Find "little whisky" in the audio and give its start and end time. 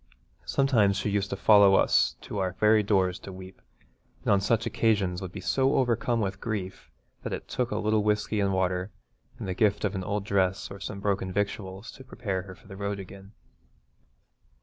7.77-8.39